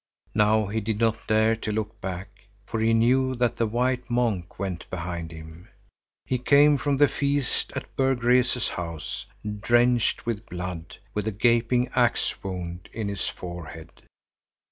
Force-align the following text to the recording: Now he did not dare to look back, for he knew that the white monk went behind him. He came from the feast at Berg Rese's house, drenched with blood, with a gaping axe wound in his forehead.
Now 0.33 0.65
he 0.65 0.81
did 0.81 0.97
not 0.97 1.27
dare 1.27 1.55
to 1.57 1.71
look 1.71 2.01
back, 2.01 2.47
for 2.65 2.79
he 2.79 2.91
knew 2.91 3.35
that 3.35 3.57
the 3.57 3.67
white 3.67 4.09
monk 4.09 4.57
went 4.57 4.89
behind 4.89 5.31
him. 5.31 5.67
He 6.25 6.39
came 6.39 6.79
from 6.79 6.97
the 6.97 7.07
feast 7.07 7.71
at 7.75 7.95
Berg 7.95 8.23
Rese's 8.23 8.69
house, 8.69 9.27
drenched 9.59 10.25
with 10.25 10.49
blood, 10.49 10.97
with 11.13 11.27
a 11.27 11.31
gaping 11.31 11.87
axe 11.89 12.41
wound 12.43 12.89
in 12.93 13.09
his 13.09 13.29
forehead. 13.29 13.91